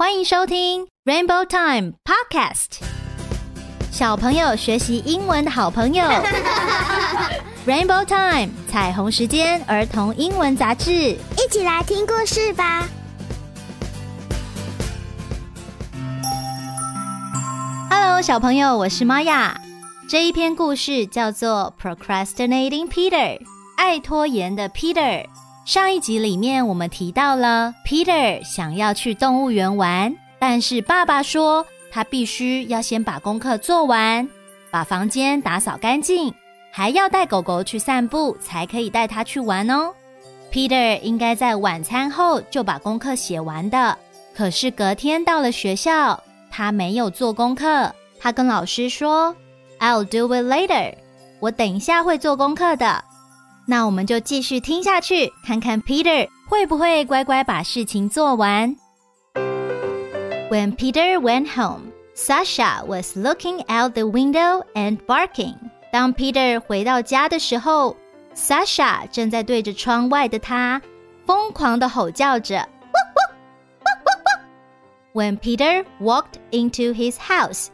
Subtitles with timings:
[0.00, 2.78] 欢迎收听 Rainbow Time Podcast，
[3.90, 6.04] 小朋友学习英文的好朋友。
[7.66, 12.86] Rainbow Time 彩虹时间儿童英文杂志，一起来听故事吧。
[17.90, 19.60] Hello，小朋友，我是玛雅。
[20.08, 23.40] 这一篇故事叫做 Procrastinating Peter，
[23.76, 25.26] 爱拖延的 Peter。
[25.68, 34.26] 上一集里面我们提到了 Peter 想要去动物园玩，但是爸爸说他必须要先把功课做完，
[34.70, 36.32] 把房间打扫干净，
[36.72, 39.92] 还要带狗狗去散步，才可以带它去玩哦。
[40.50, 43.98] Peter 应该在晚餐后就把功课写完的，
[44.34, 46.18] 可是隔天到了学校，
[46.50, 49.36] 他没有做功课，他跟老师说。
[49.80, 50.94] I'll do it later。
[51.40, 53.04] 我等一下会做功课的。
[53.67, 58.75] 那我们就继续听下去，看看 Peter 会不会乖乖把事情做完。
[60.49, 65.55] When Peter went home, Sasha was looking out the window and barking.
[65.91, 67.95] 当 Peter 回到家的时候，
[68.35, 70.81] Sasha 正在对着窗外的他
[71.25, 72.67] 疯狂的吼叫着。
[75.13, 77.67] When Peter walked into his house,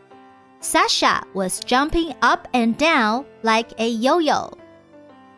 [0.62, 4.52] Sasha was jumping up and down like a yo-yo.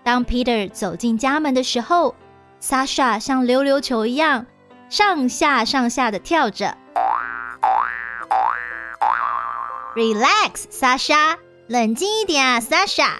[0.06, 2.14] 当 Peter 走进家门的时候
[2.62, 4.46] ，Sasha 像溜溜球一样
[4.88, 6.78] 上下上下的跳着。
[9.96, 13.14] Relax, Sasha，冷静一点啊，Sasha。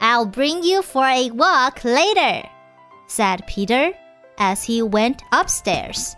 [0.00, 2.42] I'll bring you for a walk later,
[3.08, 3.94] said Peter
[4.36, 6.14] as he went upstairs.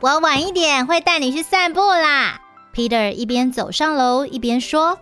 [0.00, 2.40] 我晚一点会带你去散步啦。
[2.74, 4.98] Peter 一边走上楼一边说。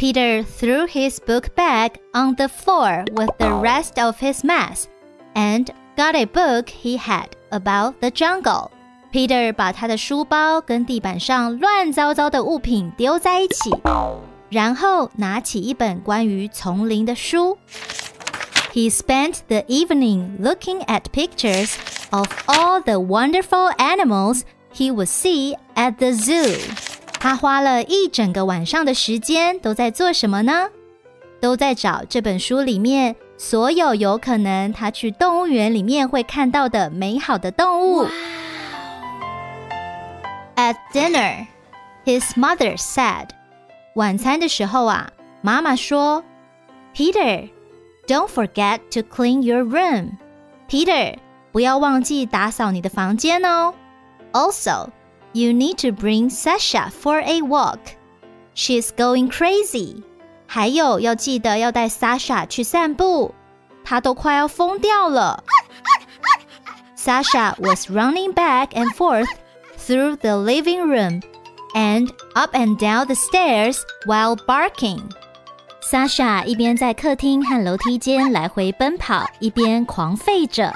[0.00, 4.88] Peter threw his book bag on the floor with the rest of his mess
[5.34, 8.70] and got a book he had about the jungle.
[9.12, 13.70] Peter 把他的书包跟地板上乱糟糟的物品丢在一起，
[14.50, 17.56] 然后拿起一本关于丛林的书。
[18.74, 21.76] He spent the evening looking at pictures
[22.10, 24.42] of all the wonderful animals
[24.74, 26.58] he would see at the zoo.
[27.20, 30.68] 他花了一整个晚上的时间都在做什么呢？
[31.40, 38.06] 都在找这本书里面所有有可能他去动物园里面会看到的美好的动物。
[40.56, 41.46] At dinner,
[42.04, 43.28] his mother said.
[43.94, 45.10] 晚餐的时候啊，
[45.42, 46.24] 妈妈说：“
[46.94, 47.50] Peter,
[48.06, 50.12] don't forget to clean your room.
[50.68, 51.16] Peter，
[51.52, 53.74] 不要忘记打扫你的房间哦。”
[54.32, 54.88] Also,
[55.32, 57.78] you need to bring Sasha for a walk.
[58.54, 60.02] She's going crazy.
[60.46, 63.34] 还有要记得要带 Sasha 去散步，
[63.84, 65.42] 她都快要疯掉了。
[66.96, 69.28] Sasha was running back and forth
[69.78, 71.22] through the living room
[71.74, 75.02] and up and down the stairs while barking.
[75.82, 80.72] Sasha 一边在客厅和楼梯间来回奔跑，一边狂吠着。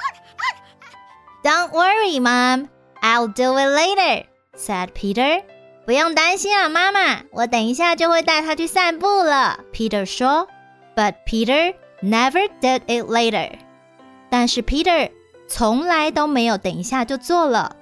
[1.43, 2.67] Don't worry, Mom.
[3.01, 5.43] I'll do it later," said Peter.
[5.85, 9.59] 不用担心啊，妈妈，我等一下就会带他去散步了。
[9.73, 10.47] Peter 说。
[10.93, 11.73] But Peter
[12.03, 13.49] never did it later.
[14.29, 15.09] 但是 Peter
[15.47, 17.77] 从来都没有等一下就做了。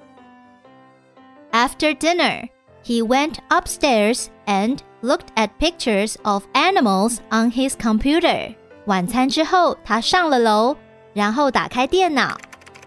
[1.52, 2.48] After dinner,
[2.86, 8.54] he went upstairs and looked at pictures of animals on his computer.
[8.86, 10.78] 晚餐之后，他上了楼，
[11.14, 12.38] 然后打开电脑，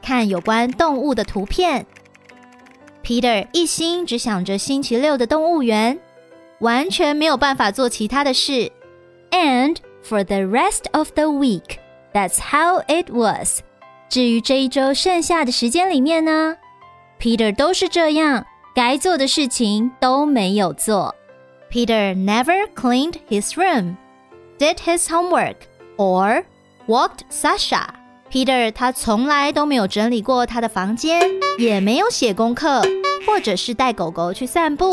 [0.01, 1.85] 看有关动物的图片。
[3.07, 5.99] Peter 一心只想着星期六的动物园，
[6.61, 8.71] 完全没有办法做其他的事。
[9.31, 11.79] And for the rest of the week,
[12.13, 13.61] that's how it was.
[14.09, 16.57] 至于这一周剩下的时间里面呢，
[17.19, 21.15] Peter 都是这样，该做的事情都没有做。
[21.71, 23.97] Peter never cleaned his room,
[24.59, 25.57] did his homework,
[25.97, 26.45] or
[26.87, 27.87] walked Sasha.
[28.31, 31.21] Peter 他从来都没有整理过他的房间，
[31.59, 32.83] 也没有写功课，
[33.28, 34.90] 或者是带狗狗去散步。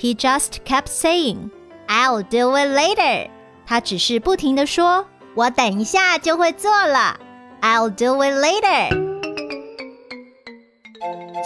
[0.00, 1.50] He just kept saying,
[1.86, 3.28] "I'll do it later."
[3.66, 5.06] 他只是不停的说
[5.36, 7.20] ：“我等一下就会做了。
[7.60, 9.08] ”I'll do it later。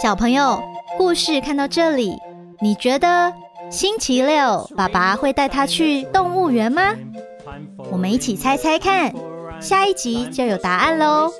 [0.01, 0.63] 小朋友，
[0.97, 2.15] 故事看到这里，
[2.61, 3.33] 你觉得
[3.69, 6.95] 星期六爸爸会带他去动物园吗？
[7.91, 9.13] 我们一起猜猜看。
[9.59, 11.31] 下一集就有答案喽！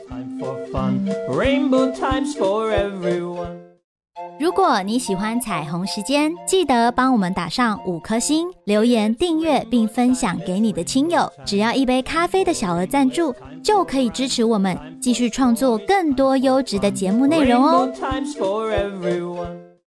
[4.39, 11.31] 如果你喜欢彩虹时间，记得帮我们打上五颗星，留言订阅并分享给你的亲友。
[11.45, 13.33] 只要一杯咖啡的小额赞助，
[13.63, 17.89] 就可以支持我们继续创作更多优质的节目内容哦。